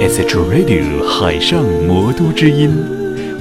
[0.00, 2.74] SH Radio 海上魔都之音，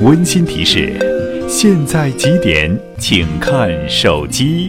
[0.01, 0.99] 温馨提示：
[1.47, 2.77] 现在几点？
[2.97, 4.67] 请看手机。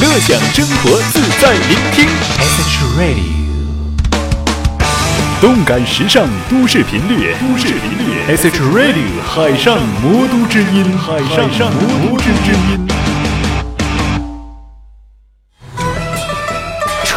[0.00, 2.08] 乐享生活，自在聆听
[2.40, 3.32] SH Radio，
[5.42, 11.18] 动感时尚都市频率，都市频率 SH Radio 海上魔都之音，海
[11.52, 13.01] 上魔都之音。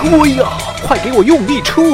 [0.06, 0.46] 吹呀！
[0.88, 1.84] 快给我用力吹！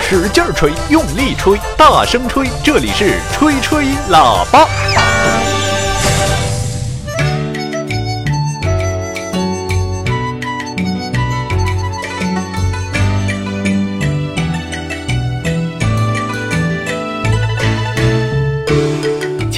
[0.00, 2.48] 使劲吹，用力吹，大声吹！
[2.64, 4.66] 这里是吹吹喇叭。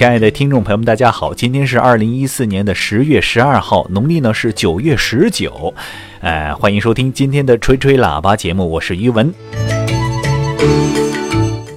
[0.00, 1.34] 亲爱的听众朋友们，大家好！
[1.34, 5.74] 今天是二零一四年的十月十二号，农历呢是九月十九。
[6.20, 9.30] 呃，欢迎收听今天的吹吹喇叭节目，我是于文。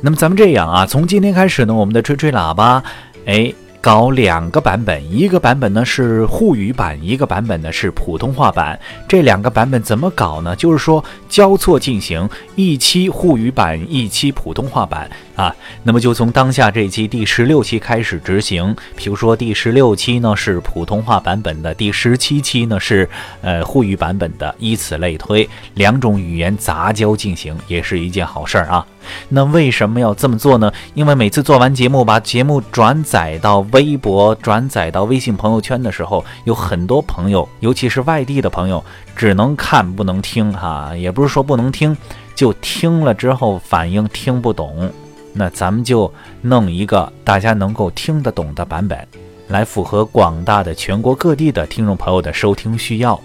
[0.01, 2.81] 那么咱们这样啊，从今天开始呢，我们的吹吹喇叭，
[3.25, 3.53] 哎。
[3.83, 8.79] 搞两个版本，一个版本呢是沪语版，一个版本呢是普通话版。
[9.09, 10.55] 这两个版本怎么搞呢？
[10.55, 15.53] 就是说交错进行，一期沪语版，一期普通话版啊。
[15.83, 18.73] 那么就从当下这期第十六期开始执行。
[18.95, 23.09] 比如说第十六期呢是普通话版本的，第十七期呢是
[23.41, 28.87] 呃沪语版本的，以此类推，两种语言杂交进行也是一件好事儿啊。
[29.29, 30.71] 那为什么要这么做呢？
[30.93, 38.83] 因为每次做完节目，把节目转载到微博、转载到微信朋友圈的时候，有很多朋友，尤其是外地的朋友，
[39.15, 40.93] 只能看不能听哈。
[40.95, 41.95] 也不是说不能听，
[42.35, 44.91] 就听了之后反应听不懂。
[45.33, 48.99] 那咱们就弄一个大家能够听得懂的版本，
[49.47, 53.19] 来符合广大的全国各地的听众朋友的收听需要。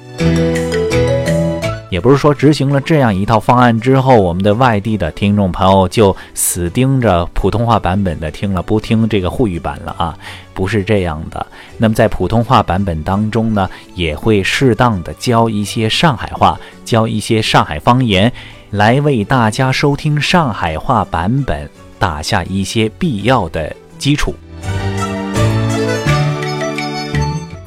[1.91, 10.19] 也不是说执行了这样一套方案之后，我们的外地的听众朋友就死盯着普通话版本的听了，不听这个沪语版了啊？
[10.53, 11.47] 不是这样的。
[11.77, 18.31] 那么在普通话版本当中呢，也会适当的教一些上海话，教一些上海方言，
[18.71, 24.34] 来为大家收听上海话版本打下一些必要的基础。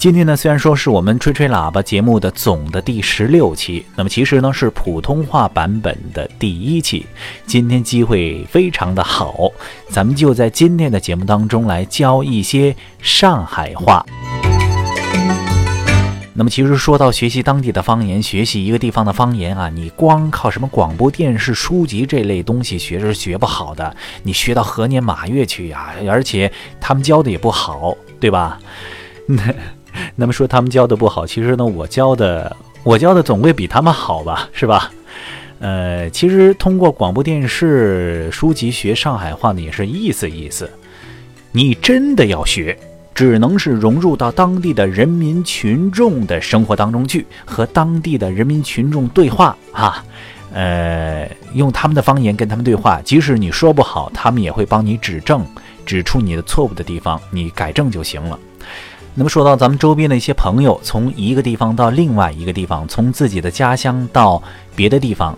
[0.02, 7.06] 今天呢，虽然说是我们吹吹喇叭节目的总的第十六期，那么其实呢是普通话版本的第一期。
[7.46, 9.52] 今天机会非常的好，
[9.90, 14.04] 咱们就在今天的节目当中来教一些上海话。
[16.34, 23.96] 那么其实说到学习当地的方言，学习一个地方的方言啊，你光靠什么广播电视、书籍这类东西学是学不好的。
[24.24, 25.94] 你学到何年马月去呀？
[26.10, 28.58] 而且他们教的也不好，对吧？
[29.28, 29.44] 那。
[30.16, 34.92] 那么说他们教的不好，其实呢，我教的我教的总会比他们好吧，是吧？
[35.60, 40.70] 呃，其实通过广播电视、书籍学上海话呢，也是意思意思。
[41.52, 42.78] 你真的要学，
[43.14, 50.04] 只能是融入到当地的人民群众的生活当中去，和当地的人民群众对话啊。
[50.54, 55.46] 呃，用他们的方言跟他们对话，即使你说不好，他们也会帮你指正，
[55.86, 58.38] 指出你的错误的地方，你改正就行了。
[59.14, 64.42] 那么说到咱们周边的一些朋友，从一个地方到另外一个地方，从自己的家乡到
[64.76, 65.38] 别的地方，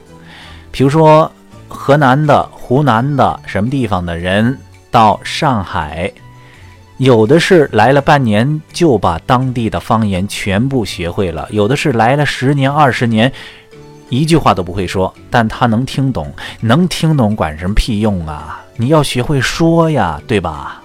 [0.72, 1.32] 比如说
[1.68, 4.56] 河南的、湖南的什么地方的人
[4.92, 6.12] 到上海，
[6.98, 13.32] 有的是来了半年就把当地的方言全部学会了，有的是来了十年、二十年，
[14.10, 18.64] 一句话都不会说，但他能听懂，能听懂管什么屁用啊？
[18.78, 20.84] 你要学会说呀，对吧？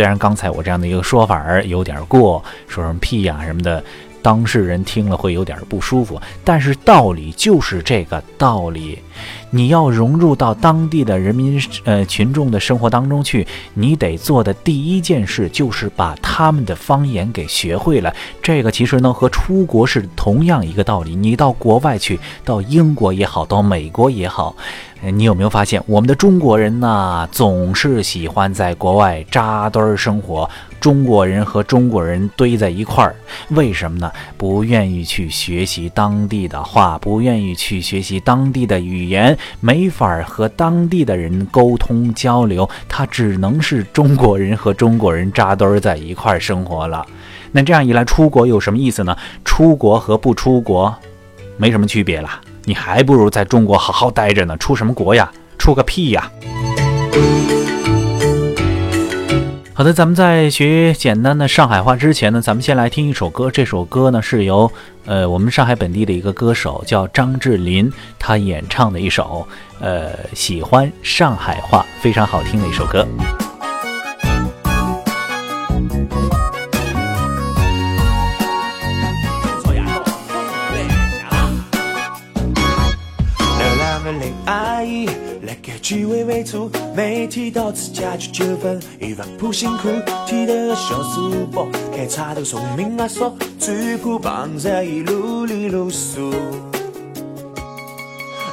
[0.00, 3.84] 虽然刚才我这样的一个说法儿有点过，说什么屁呀什么的，
[4.22, 8.98] 当事人听了会有点不舒服，但是道理就是这个道理。
[9.50, 18.14] 你要融入到当地的人民呃群众的生活当中去，你得做的第一件事就是把他们的方言给学会了。
[18.42, 21.14] 这个其实呢和出国是同样一个道理。
[21.14, 24.54] 你到国外去，到英国也好，到美国也好。
[25.02, 30.48] 你有没有发现，我们的中国人呢，总是喜欢在国外扎堆儿生活？
[30.78, 33.14] 中国人和中国人堆在一块儿，
[33.50, 34.10] 为什么呢？
[34.38, 47.04] 不愿意去学习当地的话，不愿意去学习当地的语言，没法和当地的人沟通交流，他只能是中国人和中国人扎堆儿在一块儿生活了。
[47.52, 49.14] 那这样一来，出国有什么意思呢？
[49.44, 50.94] 出国和不出国
[51.58, 52.30] 没什么区别了。
[52.64, 55.30] 你还不如在中国好好待着呢，出什么国呀？
[55.58, 56.30] 出个屁呀！
[59.80, 63.50] 好的，咱们在学简单的上海话之前呢，咱们先来听一首歌。
[63.50, 64.70] 这首歌呢是由
[65.06, 69.48] 呃我们上海本地的一个歌手叫张智霖，他演唱的一首
[69.80, 73.08] 呃喜欢上海话非常好听的一首歌。
[87.70, 89.88] 没提到自家就纠纷，一万步辛苦，
[90.26, 96.32] 提着个小书包，开叉头聪明阿叔，最怕碰着一路里露宿。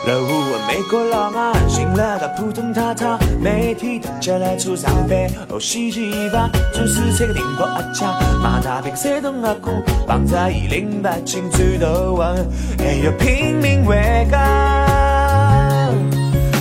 [0.05, 9.71] 老胡问美国老外，信了个普通太太，每天大家来出上班，哦洗衣房，做事菜个订包阿家，马大饼山东阿哥，
[10.07, 12.47] 碰着一零八清最头文，
[12.77, 14.76] 还要拼命为家。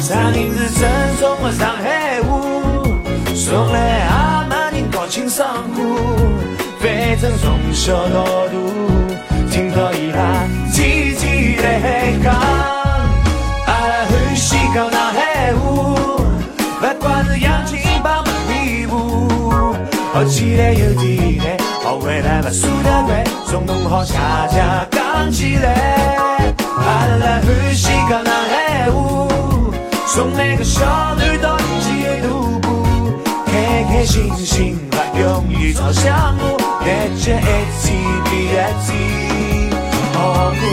[0.07, 0.89] 上年是正
[1.19, 2.41] 宗的上海话，
[3.35, 5.83] 送来阿妈人高兴上课。
[6.79, 8.53] 反正从小到大，
[9.51, 12.33] 听到伊拉天天来讲，
[13.67, 15.59] 阿拉欢喜讲上海话，
[16.81, 19.75] 不管是洋泾浜北部，
[20.15, 29.36] 学起来有点难，学会了不输得快，从弄好下家讲起来，阿拉欢喜讲上海话。
[30.17, 31.91] 送每个小女到一起
[32.23, 32.87] 徒步，
[33.45, 37.35] 开开心心不容易朝向我，日子一
[37.83, 37.85] 天
[38.25, 38.49] 比一
[38.87, 38.89] 天
[40.15, 40.17] 好
[40.53, 40.65] 过。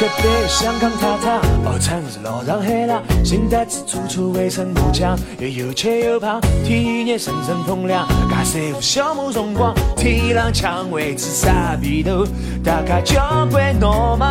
[0.00, 0.90] 隔壁香港
[1.66, 12.24] 太太，号称是老上海啦，新带子处处围成木墙，又有钱又胖，体热身身风凉，家三户小木辰光，天冷抢位置傻逼头，
[12.64, 14.28] 大家交关闹忙。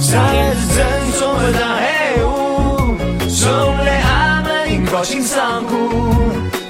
[0.00, 0.86] 上海是正
[1.18, 1.82] 宗的上海
[2.22, 3.50] 话，送
[3.84, 5.76] 来阿门人高兴上课，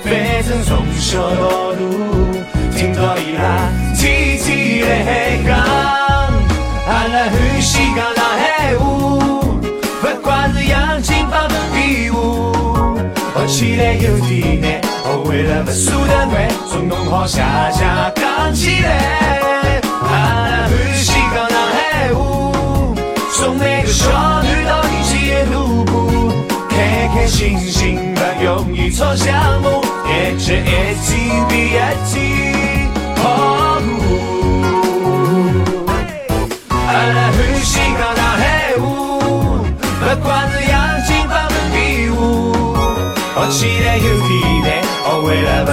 [0.02, 1.78] 反正从小到大，
[2.76, 5.50] 听到伊拉天天来讲。
[6.86, 7.78] 阿拉欢喜
[13.50, 19.80] 起来又点难，学会了不输得快，从弄好下下讲起来。
[19.82, 22.20] 阿拉欢喜讲上海话，
[23.32, 26.32] 送每个少女到一起路过，
[26.70, 29.68] 开开心心不容易吵相骂，
[30.06, 32.79] 日子一天比一天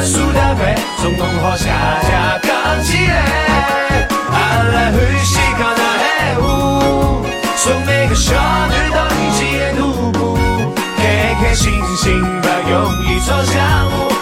[0.08, 1.68] 输得快，从弄好下
[2.02, 4.08] 家讲起来。
[4.32, 4.96] 阿拉欢
[5.26, 6.06] 喜看那黑
[6.40, 6.44] 雾，
[7.58, 8.34] 从每个小
[8.70, 9.40] 女到一起
[9.78, 10.38] 路步，
[10.96, 12.74] 开开心心不容
[13.04, 13.54] 易吵相
[13.92, 14.17] 骂，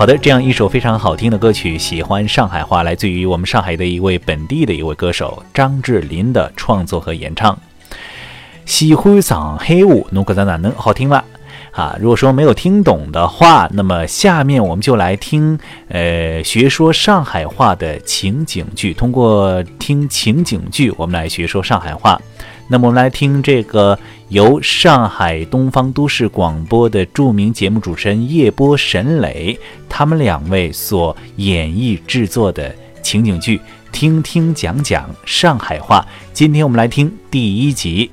[0.00, 7.58] 好的，这样一首非常好听的歌曲，喜欢上海话，来自于我们上海的一位本地的一位歌手张智霖的创作和演唱。
[8.64, 11.22] 喜欢上海话，侬觉得哪能好听吗？
[11.72, 18.94] 啊，如果说没有听懂的话，那么下面我们就来听，呃，学说上海话的情景剧。
[18.94, 22.18] 通过听情景剧，我们来学说上海话。
[22.68, 23.98] 那么我们来听这个
[24.30, 29.58] 由上海东方都市广播的著名节目主持人叶波、沈磊
[29.88, 32.72] 他们两位所演绎制作的
[33.02, 33.60] 情景剧，
[33.90, 36.06] 听听讲讲上海话。
[36.32, 38.12] 今天我们来听第一集。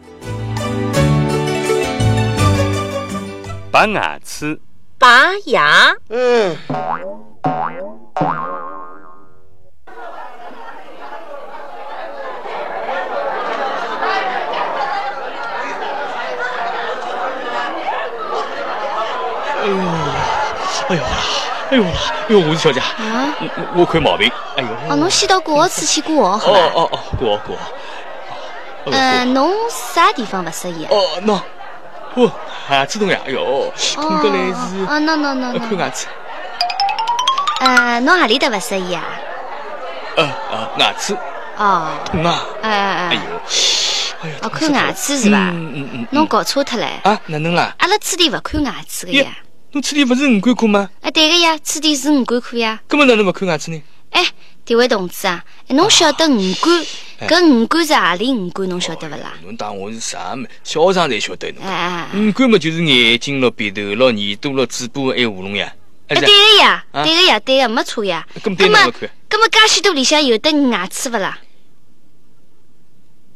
[3.70, 4.60] 拔牙齿，
[4.98, 5.94] 拔牙，
[20.90, 21.10] 哎呦啦，
[21.72, 21.92] 哎呦啦，
[22.22, 26.60] 哎呦，吴小姐，啊我我我看毛病，哎呦，哦，侬先到国子去过好吧？
[26.60, 27.58] 哦哦哦，过过，
[28.92, 30.90] 呃，侬啥地方不适宜啊？
[30.92, 31.42] 哦喏，
[32.16, 32.32] 哦，
[32.72, 36.08] 牙齿痛呀，哎呦，痛得来是，哦，喏喏喏喏，呃看牙齿，
[37.60, 39.04] 呃，侬何里搭不适意啊？
[40.16, 41.16] 呃呃牙齿
[41.58, 45.50] 哦，痛啊，哎哎哎哎呦，，哦，看牙齿是吧？
[45.52, 46.08] 嗯嗯嗯。
[46.12, 46.88] 侬搞错脱了。
[47.04, 47.76] 啊，哪能啦？
[47.80, 49.32] 阿拉此地勿看牙齿个耶呀。，
[49.74, 50.90] 侬此地勿是五官科吗？
[51.02, 52.82] 哎，对个呀，此地是五官科呀。
[52.88, 53.82] 根本哪能勿看牙齿呢？
[54.12, 54.26] 哎，
[54.66, 56.86] 这位同志啊，哎侬晓得五官？
[57.28, 58.70] 搿五官是何里五官？
[58.70, 59.34] 侬晓得勿啦？
[59.44, 60.48] 侬当我是啥么？
[60.64, 65.74] 小生才晓得侬五官么，就是眼睛咯、鼻头咯、耳朵咯、嘴巴还有喉咙呀。
[66.08, 68.26] 哎对个呀，啊对个呀，对个，没错呀。
[68.36, 69.10] 咁对葛么哪能看？
[69.28, 71.38] 葛么，介许多里向有得牙齿勿啦？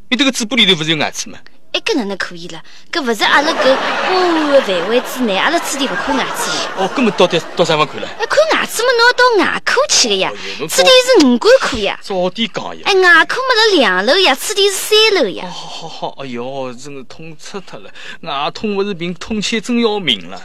[0.09, 1.37] 你迭个嘴巴里头勿是有牙齿吗？
[1.73, 2.61] 哎，个哪能可以了？
[2.91, 6.83] 搿勿是阿拉搿保安的范围之内，阿拉此地勿看牙齿的。
[6.83, 8.07] 哦，根本到底到啥地方看了？
[8.19, 10.29] 哎，看牙齿嘛，侬要到牙科去个呀
[10.69, 11.97] 此地是五官科呀。
[12.01, 12.81] 早点讲呀！
[12.83, 15.45] 哎，牙科嘛辣两楼呀，此地是三楼呀。
[15.49, 17.89] 好好好，哎哟，真的痛彻脱了！
[18.21, 20.41] 牙痛勿是病，痛起来真要命了。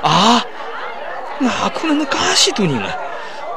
[0.00, 0.42] 啊，
[1.40, 2.98] 牙科哪能介许多人了？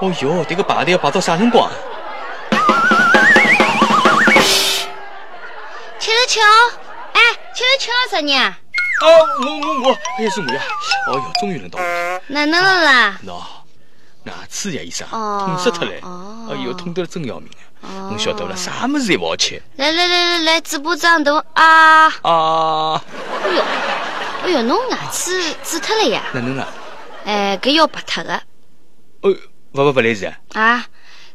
[0.01, 1.69] 哦哟，这个排队要排到啥辰光
[6.29, 6.31] 啊？
[6.31, 6.39] 七十七，
[7.13, 7.21] 哎，
[7.55, 8.57] 七十七啥人啊？
[9.01, 9.05] 啊，
[9.41, 10.61] 我我我，哎呀是我呀！
[11.07, 12.21] 哦哟，终于轮到我了。
[12.27, 13.19] 哪能了啦？
[13.25, 13.41] 喏，
[14.25, 15.93] 牙齿呀，医生，哦痛死脱了！
[16.03, 17.49] 哦哎哟，痛得了真要命
[17.81, 17.87] 啊！
[17.87, 18.55] 哦侬晓得不啦？
[18.55, 22.07] 啥么子也勿好吃来来来来来，嘴巴张大啊！
[22.21, 23.01] 啊！
[23.43, 23.63] 哎哟，
[24.43, 26.23] 哎哟，侬牙齿蛀脱了呀？
[26.33, 26.67] 哪能啦？
[27.25, 28.35] 哎，搿要拔脱个
[29.21, 29.33] 哦，
[29.73, 30.35] 勿勿勿来事啊！
[30.53, 30.85] 啊，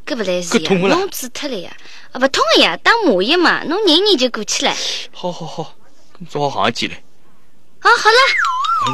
[0.07, 1.71] 搿勿来事呀，侬蛀脱了呀？
[2.13, 4.75] 啊，勿痛个呀，打麻药嘛，侬忍忍就过去了。
[5.13, 5.75] 好好好，
[6.21, 6.95] 咁做好行一记来。
[7.81, 8.17] 啊，好了，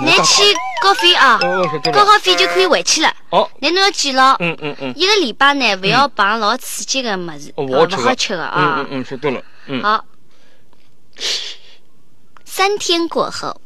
[0.07, 0.43] 哎拿去
[0.83, 1.39] 交费啊，
[1.93, 2.05] 交。
[2.05, 3.13] 好费就可以回去了。
[3.31, 9.01] 哦，那侬要记牢，嗯嗯嗯，一个礼拜呢，勿要碰老刺激个物事，勿好吃个嗯啊嗯。
[9.01, 9.43] 嗯，晓得了。
[9.67, 10.05] 嗯，好，
[12.45, 13.61] 三天过后，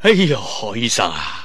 [0.00, 1.41] 哎哟，好医生啊，哎，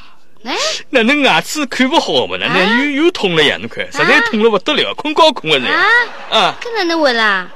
[0.89, 2.37] 哪能牙齿看勿好嘛？
[2.37, 3.57] 哪啊能又又痛了呀？
[3.57, 5.71] 侬看，实在痛了勿得了，困觉困个啊
[6.29, 7.49] 呢。，啊，搿哪能会啦？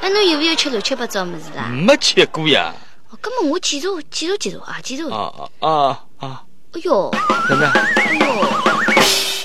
[0.00, 1.66] 哎，侬有没有吃乱七八糟物事啦？
[1.68, 2.72] 没吃过呀。
[3.10, 5.08] 哦，葛么我检查检查检查啊，记住。
[5.10, 6.42] 啊啊啊啊！
[6.74, 7.10] 哎哟，
[7.48, 7.70] 哪能？
[7.72, 8.64] 哎哟，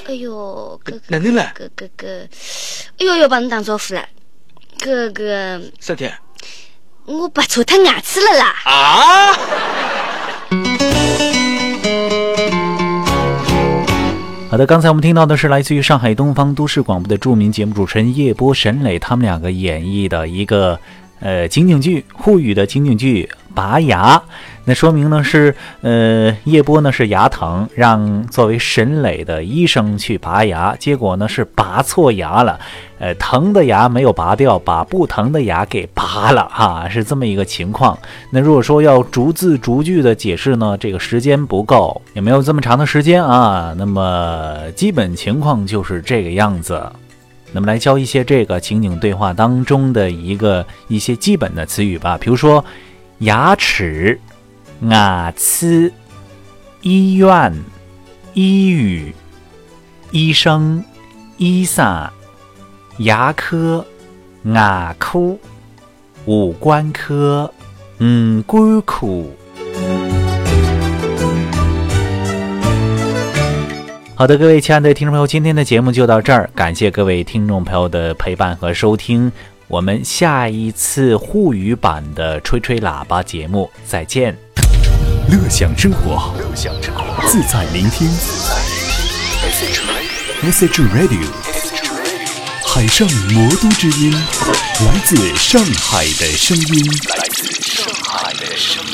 [0.07, 1.53] 哎哟，搿哪能了？
[1.57, 2.27] 搿搿搿，
[2.99, 4.05] 哎哟要帮侬打招呼了。
[4.79, 6.11] 搿搿，啥体？
[7.05, 8.55] 我拔错脱牙齿了啦！
[8.65, 9.37] 啊！
[14.53, 20.79] 好的，刚才我们听到的是来自于上海东方都市广播的著名节目主持人叶波、沈磊他们两个演绎的一个
[21.21, 24.15] 呃情景剧，沪语的情景剧《拔牙》。
[24.65, 32.57] 那说明呢是呃叶波呢是牙疼，让作为沈磊的医生去拔牙，结果呢是拔错牙了，
[32.97, 37.97] 呃疼的牙没有拔掉，把不疼的牙给拔了哈，是这么一个情况。
[38.29, 43.75] 那如果说要逐字逐句的解释呢，这个时间不够，也没有这么长的时间啊。
[43.77, 46.81] 那么基本情况就是这个样子。
[47.51, 52.63] 那么来教一些这个情景对话当中的一个一些基本的词语吧，比如说
[53.19, 54.19] 牙齿、
[54.89, 55.91] 牙齿、
[56.81, 57.53] 医院、
[58.33, 59.15] 医语、
[60.11, 60.83] 医生、
[61.37, 62.09] 医生、
[62.97, 63.85] 牙科、
[64.43, 65.37] 牙科、
[66.25, 67.49] 五官科、
[67.99, 69.23] 五官科。
[74.15, 79.31] 好的，各位亲爱的听众朋友，今天的节目就到这儿，感谢各位听众朋友的陪伴和收听，
[79.67, 84.37] 我们下一次沪语版的吹吹喇叭节目再见。
[85.33, 88.07] 乐享生活，乐享生活，自在聆听。
[90.43, 91.25] Message Radio，
[92.63, 96.85] 海上魔都之音，来自上海的声音，
[97.17, 98.92] 来自上海的声音。